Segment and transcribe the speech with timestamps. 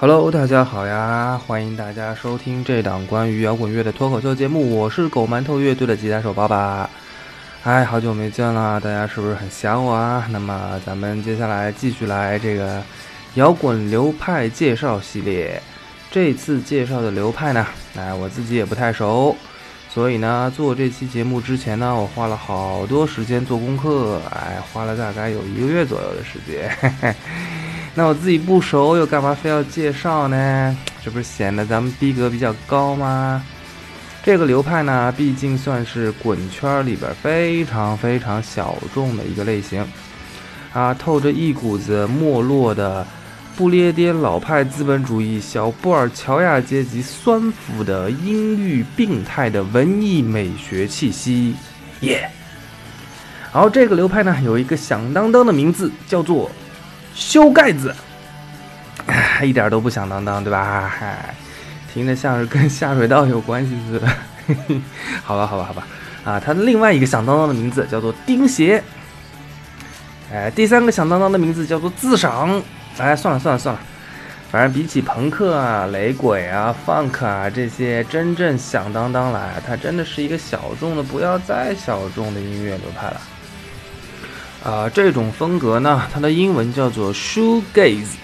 [0.00, 1.38] Hello，大家好呀！
[1.46, 6.88] 欢迎大家收听这档关于摇滚乐的脱口秀节目，我是狗馒头乐队的吉他手爸爸。
[7.64, 10.26] 哎，好久没见了，大家是不是很想我啊？
[10.30, 12.82] 那么咱们接下来继续来这个
[13.34, 15.62] 摇滚流派介绍系列。
[16.10, 19.36] 这次介绍的流派呢，哎，我自己也不太熟，
[19.90, 26.74] 所以呢，做这期节目之前呢，我花了好多时间做功课，哎，花了大概有一个月左右的时间。
[26.80, 27.14] 嘿 嘿
[27.94, 30.76] 那我自己不熟，又干嘛非要介绍呢？
[31.02, 33.42] 这不是显得咱们逼格比较高吗？
[34.22, 39.84] 这个流派呢，毕竟算是滚圈里边非常非常小众的一个类型，
[40.72, 43.04] 啊，透着一股子没落的
[43.56, 51.56] 不列颠老派资本主义小布尔乔亚阶级酸腐的阴郁病态的文艺美学气息，
[52.00, 52.30] 耶！
[53.52, 56.48] 然后这个流派呢，有一个响当当的名字，叫做。
[57.14, 57.94] 修盖子，
[59.42, 60.88] 一点都不响当当，对吧？
[60.88, 61.34] 嗨，
[61.92, 64.08] 听着像是跟下水道有关系似的。
[65.22, 65.86] 好吧，好吧，好吧。
[66.24, 68.82] 啊，它的另外一个响当当的名字叫做钉鞋。
[70.32, 72.62] 哎，第三个响当当的名字叫做自赏。
[72.98, 73.80] 哎，算了算了算了，
[74.50, 83.20] 反正比起朋克啊、雷鬼啊、funk 啊这些真正响当当来，它真的是一个小众的不要再小众的音乐流派了。
[84.62, 88.16] 啊，这种风格呢，它的英文叫做 shoegaze，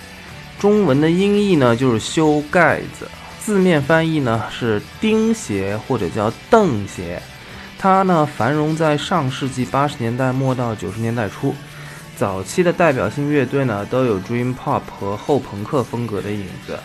[0.59, 3.09] 中文的音译呢就是修盖子，
[3.41, 7.21] 字面翻译呢是钉鞋或者叫蹬鞋。
[7.79, 11.55] 它呢繁荣在上世纪八十年代末到九十年代初，
[12.17, 16.79] 早期的代表性乐队呢都有 dream pop 和后朋克风格的影子。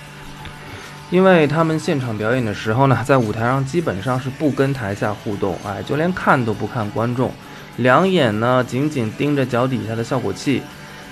[1.09, 7.29] 因为他们现场表演的时候呢，在舞台上基本上是不跟台下互动，哎，就连看都不看观众。
[7.77, 10.61] 两眼呢紧紧盯着脚底下的效果器，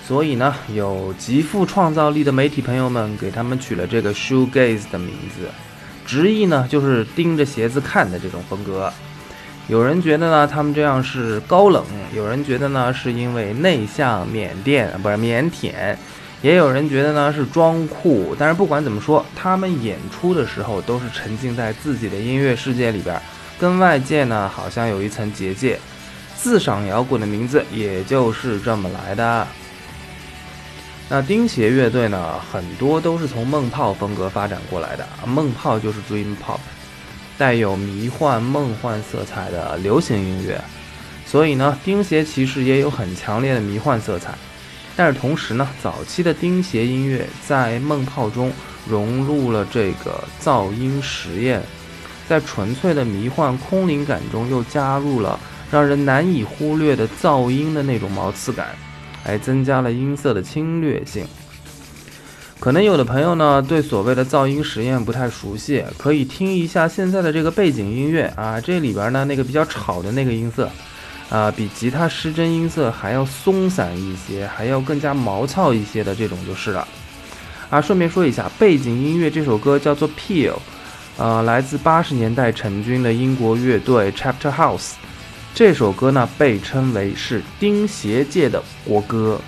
[0.05, 5.49] 所以呢，有极富创造力的媒体朋友们给他们取了这个 shoegaze 的名字，
[6.05, 8.91] 直译呢就是盯着鞋子看的这种风格。
[9.67, 11.83] 有人觉得呢，他们这样是高冷；
[12.15, 15.95] 有人觉得呢，是因为内向、缅甸不是腼腆；
[16.41, 18.35] 也有人觉得呢是装酷。
[18.37, 23.21] 但是不管怎么说，他们演出的时候都是沉浸在自己的音乐世界里边，
[23.59, 25.79] 跟外界呢好像有一层结界。
[26.41, 29.45] 自赏摇滚的名字也就是这么来的。
[31.09, 35.05] 那钉鞋乐队呢，很多都是从梦泡风格发展过来的。
[35.25, 36.59] 梦泡就是 dream pop，
[37.37, 40.61] 带有迷幻梦幻色彩的流行音乐。
[41.25, 44.33] 所以呢，钉鞋其实也有很强烈的迷幻色彩。
[44.95, 48.51] 但是同时呢，早期的钉鞋音乐在梦泡中
[48.87, 51.61] 融入了这个噪音实验，
[52.29, 55.37] 在纯粹的迷幻空灵感中又加入了。
[55.71, 58.69] 让人难以忽略的噪音的那种毛刺感，
[59.23, 61.25] 还增加了音色的侵略性。
[62.59, 70.69] 可能有的朋友呢对所谓的噪音实验不太熟悉，可以听一下现在的这个背景音乐啊，这里边呢那个比较吵的那个音色，
[71.29, 76.85] 啊，比吉他失真音色还要松散一些，还要更加毛糙一些的这种就是了。
[77.69, 80.55] 啊，顺便说一下，背景音乐这首歌叫做 Peel，
[81.17, 84.93] 呃，来自八十年代成军的英国乐队 Chapter House。
[85.59, 89.41] 这首歌呢，被称为是钉鞋界的国歌。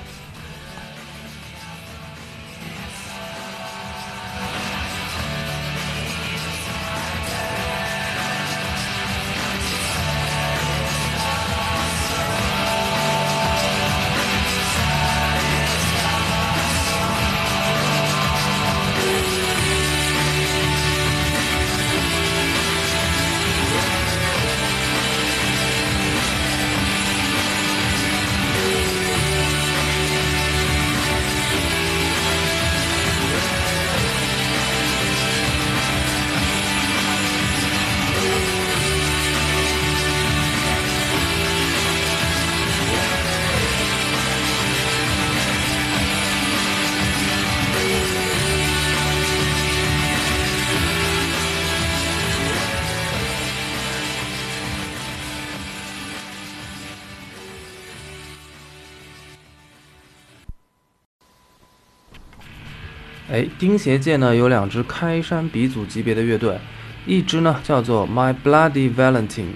[63.32, 66.60] 哎，钉鞋界呢有两支开山鼻祖级别的乐队，
[67.06, 69.54] 一支呢叫做 My Bloody Valentine，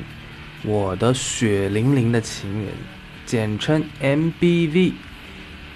[0.63, 2.69] 我的血淋淋的情人，
[3.25, 4.93] 简称 MBV。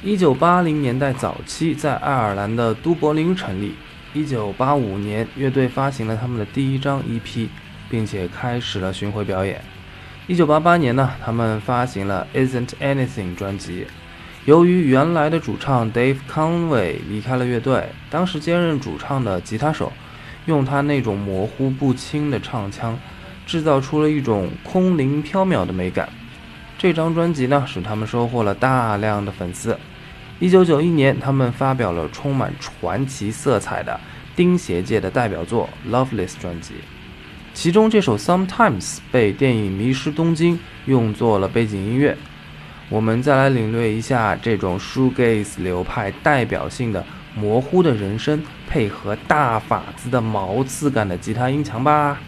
[0.01, 3.75] 一九八零年代早期在爱尔兰的都柏林成立。
[4.13, 7.49] 一九八五年，乐队发行了他们的第一张 EP，
[7.89, 9.61] 并且开始了巡回表演。
[10.25, 13.87] 一九八八年呢，他们发行了 Isn't Anything 专辑。
[14.45, 19.91] 由于原来的主唱 Dave Conway 离开了乐队，当时兼任主唱的吉他手
[20.45, 22.97] 用他那种模糊不清的唱腔，
[23.45, 26.09] 制造出了一种空灵飘渺的美感。
[26.77, 29.77] 这张专辑呢，使他们收获了大量的粉丝。
[30.39, 33.99] 一九九一年，他们发表了充满传奇色彩的
[34.37, 36.75] 钉鞋界的代表作《Loveless》专辑，
[37.53, 42.17] 其中这首《Sometimes》被电影《迷失东京》用作了背景音乐。
[42.89, 47.05] 我们再来领略一下这种 shoegaze 流派代表性的
[47.35, 52.19] 模糊的人声，配合大法子的毛刺感的吉他音墙吧。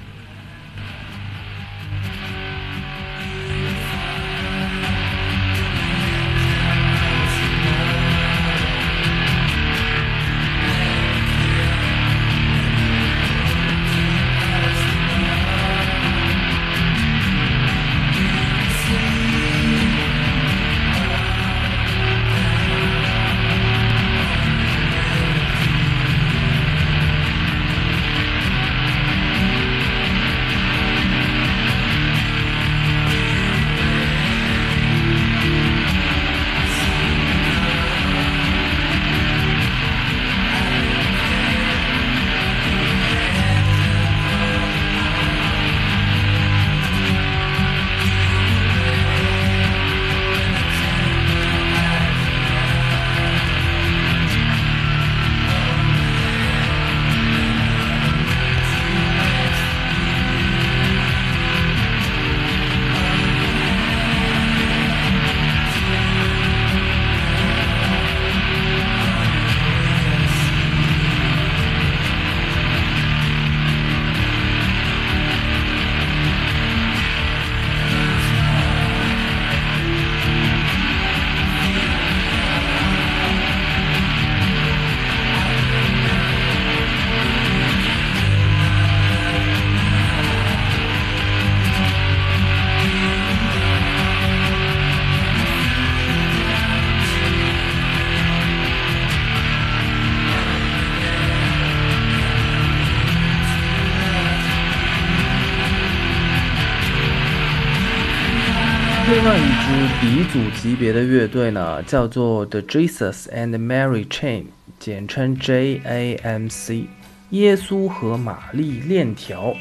[110.82, 114.46] 别的乐队呢，叫做 The Jesus and Mary Chain，
[114.80, 116.88] 简称 J.A.M.C，
[117.30, 119.56] 耶稣和玛丽链条。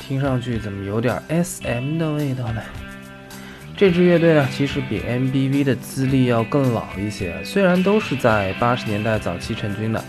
[0.00, 2.60] 听上去怎么有点 S.M 的味道呢？
[3.76, 10.04] 这支乐队呢，其实比 M.B.V 的资历要更老一些，虽然都是在八十年代早期成军的。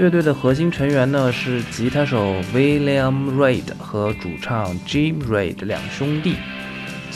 [0.00, 6.34] 乐队的核心成员呢是吉他手 William Reid 和主唱 Jim Reid 两兄弟。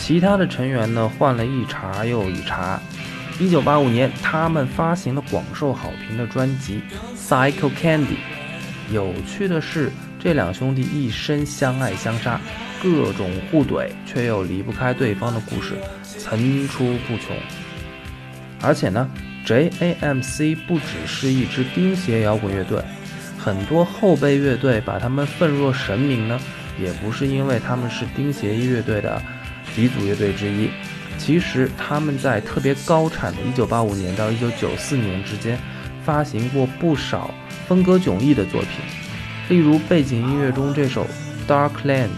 [0.01, 2.81] 其他的成员呢换了一茬又一茬。
[3.39, 6.81] 一九八五年，他们发行了广受好评的专辑
[7.29, 8.05] 《Psycho Candy》。
[8.91, 12.41] 有趣的是，这两兄弟一生相爱相杀，
[12.83, 17.37] 各种互怼，却又离不开对方的故事层出不穷。
[18.63, 19.09] 而且呢
[19.45, 22.83] ，J.A.M.C 不只是一支钉鞋摇滚乐队，
[23.39, 26.41] 很多后辈乐队把他们奉若神明呢，
[26.81, 29.21] 也不是因为他们是钉鞋乐队的。
[29.79, 30.69] 鼻祖乐队之一，
[31.19, 35.57] 其实他们在特别高产的1985年到1994年之间，
[36.05, 37.33] 发行过不少
[37.69, 38.71] 风格迥异的作品，
[39.49, 41.07] 例如背景音乐中这首
[41.49, 42.09] 《Dark Lands》，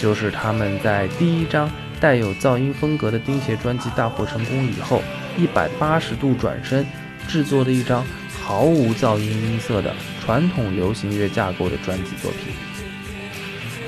[0.00, 1.70] 就是他们在第一张
[2.00, 5.02] 带有噪音风格的钉鞋专辑大获成功以后
[5.38, 6.86] ，180度转身
[7.28, 8.02] 制作的一张
[8.42, 9.94] 毫无噪音音色的
[10.24, 12.54] 传统流行乐架构的专辑作品。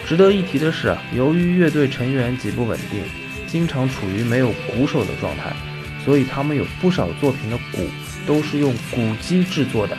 [0.07, 3.03] 值得一提的是，由于乐队成员极不稳定，
[3.47, 5.51] 经常处于没有鼓手的状态，
[6.05, 7.89] 所以他们有不少作品的鼓
[8.27, 9.97] 都是用鼓机制作的。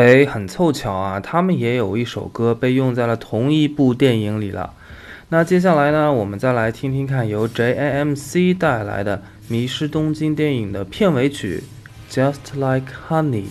[0.00, 4.72] 哎，很凑巧啊，他们也有一首歌被用在了同一部电影里了。
[5.28, 11.62] 那接下来呢，我们再来听听看由 J.A.M.C 带来的《迷失东京》电影的片尾曲
[12.14, 13.44] 《Just Like Honey》。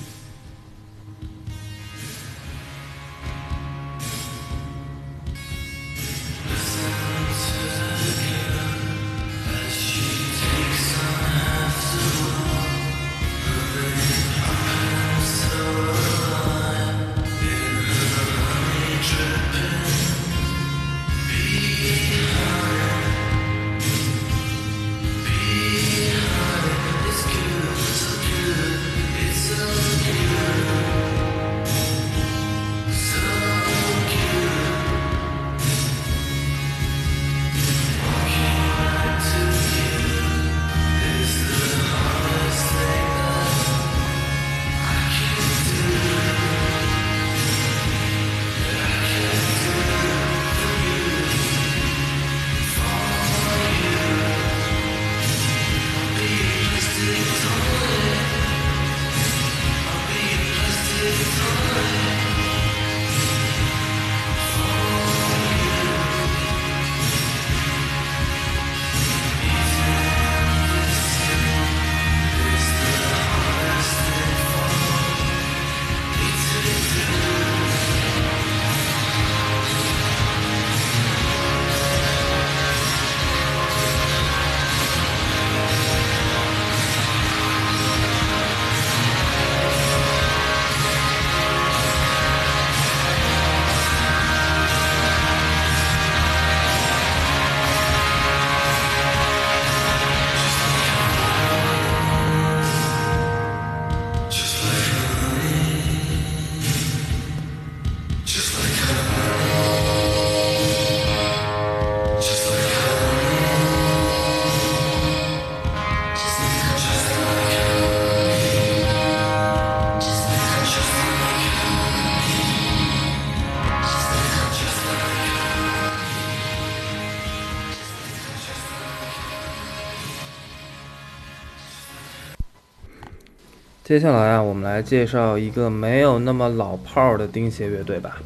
[133.90, 138.18] 接下来啊，我们来介绍一个没有那么老炮儿的钉鞋乐队吧。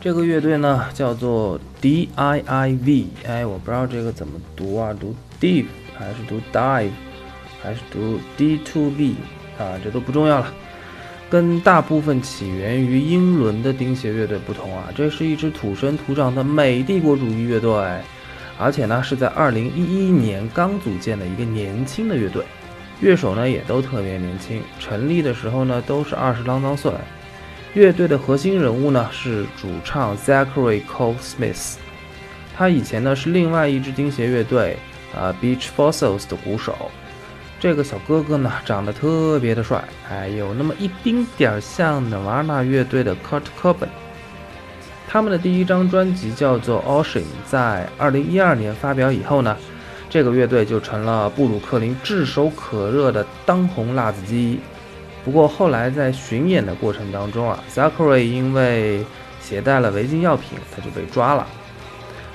[0.00, 3.06] 这个乐队呢叫做 D.I.I.V。
[3.26, 5.66] 哎，我不知道这个怎么读啊，读 Dive
[5.98, 6.90] 还是读 Dive，
[7.60, 9.16] 还是读 D.to.B
[9.58, 10.54] 啊，这都不重要了。
[11.28, 17.72] 跟大部分起源于英伦的钉鞋乐队不同啊，这是一支土生土长的美帝国主义乐队，
[18.56, 22.44] 而且呢是在2011年刚组建的一个年轻的乐队。
[23.00, 26.90] 乐手呢也都特别年轻，成立的时候呢都是二十啷当岁。
[27.74, 31.74] 乐队的核心人物呢是主唱 Zachary Cole Smith，
[32.56, 34.78] 他以前呢是另外一支钉鞋乐队
[35.14, 36.90] 啊 Beach Fossils 的鼓手。
[37.60, 43.88] 这个小哥哥呢长得特别的帅，哎，有那么一丁点儿像 Nirvana 乐队的 Kurt Cobain。
[45.06, 49.54] 他们的第一张专辑叫做 Ocean，在二零一二年发表以后呢。
[50.08, 54.60] 这个乐队就成了布鲁克林炙手可热的当红辣子鸡。
[55.24, 59.04] 不过后来在巡演的过程当中啊，Zachary 因为
[59.40, 61.46] 携带了违禁药品，他就被抓了。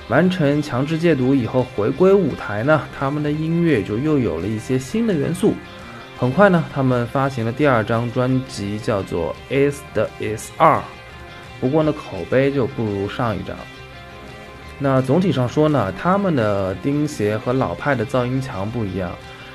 [0.08, 5.54] 完成强制戒毒以后回归舞台呢，他们的音乐就又有了一些新的元素。
[6.18, 9.34] 很快呢，他们发行了第二张专辑，叫做
[9.70, 10.76] 《Is the Is 二》。
[11.60, 13.56] 不过呢，口碑就不如上一张。
[14.84, 19.12] 那总体上说呢，他们的钉鞋和老派的噪音墙不一样，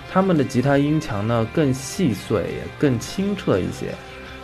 [0.10, 2.46] 他们的吉他音墙呢更细碎，
[2.79, 3.88] 更清澈一些。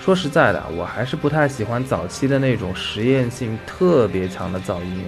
[0.01, 5.05] 说实在的，我还是不太喜欢早期的那种实验性特别强的噪音，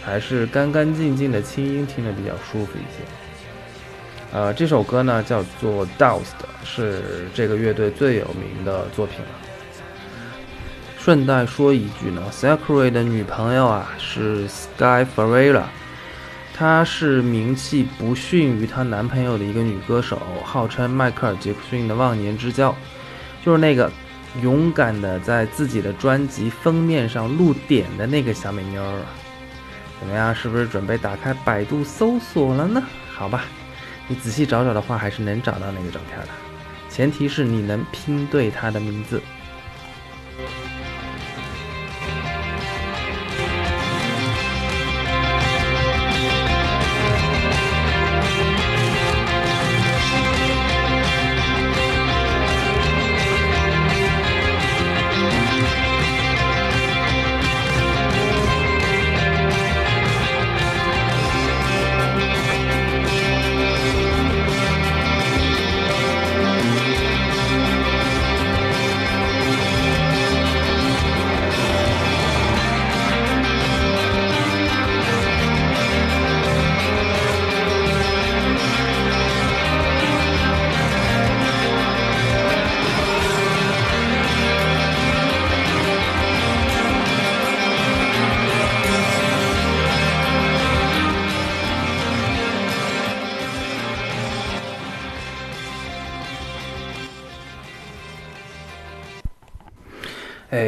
[0.00, 3.02] 还是干干净净的轻音听着比较舒服一些。
[4.32, 6.20] 呃，这首歌呢叫做《Doused》，
[6.64, 9.45] 是这个乐队最有名的作品了。
[11.06, 15.62] 顺带说一句呢，Zachary 的女朋友啊是 Sky Ferreira，
[16.52, 22.74] 她是名气不逊于她男朋友的一个女歌手，号称迈克尔·杰克逊的忘年之交，
[23.44, 23.88] 就是那个
[24.42, 28.98] 勇敢的在自己的专辑封面上露点的那个小美妞儿。
[30.00, 32.82] 怎么样，是不是准备打开百度搜索了呢？
[33.14, 33.44] 好吧，
[34.08, 36.28] 你仔细找找的话，还是能找到那个照片的，
[36.90, 39.22] 前提是你能拼对她的名字。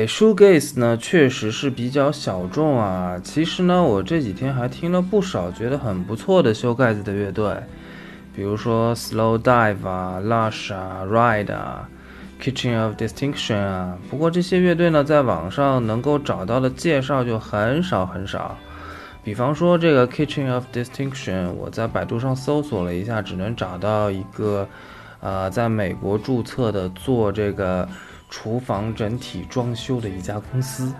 [0.08, 3.20] ，Shoegaze 呢确实是比较小众啊。
[3.22, 7.54] 其实呢，我这几天还听了不少觉得很不错的修盖子的乐队，
[8.34, 11.88] 比如说 Slow Dive 啊、Lush 啊、Ride 啊、
[12.42, 13.98] Kitchen of Distinction 啊。
[14.10, 18.58] 不过这些乐队呢，在网上能够找到的介绍就很少很少。
[19.22, 24.66] 比方说这个 Kitchen of Distinction，我在百度上搜索了一下，只能找到一个，
[25.20, 27.88] 呃，在美国注册的做这个。
[28.30, 30.92] 厨房整体装修的一家公司，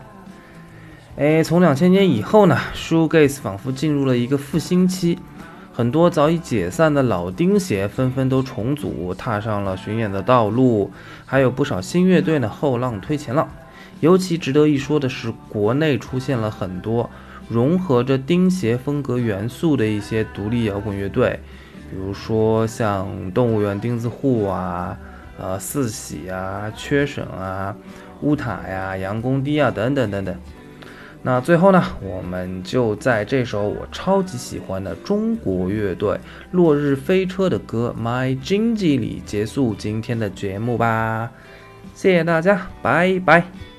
[1.16, 5.18] 哎，从两千年以后呢，Shoegaze 仿佛进入了一个复兴期，
[5.73, 10.90] 很多早已解散的老钉鞋纷纷都重组，踏上了巡演的道路，
[11.26, 13.49] 还有不少新乐队呢后浪推前浪。
[14.00, 17.11] 尤其值得一说的是，国内出现了很多
[17.49, 21.40] 融合着钉鞋风格元素的一些独立摇滚乐队，
[21.90, 24.96] 比如说像动物园钉子户啊。
[25.38, 27.74] 呃，四喜啊，缺省啊，
[28.22, 30.37] 乌塔呀，杨公堤啊，等等等等。
[31.22, 36.18] 那最后呢，我们就在这首我超级喜欢的中国乐队
[36.53, 41.31] 落日飞车的歌《My j i n g y》里结束今天的节目吧。
[41.94, 43.77] 谢谢大家，拜拜。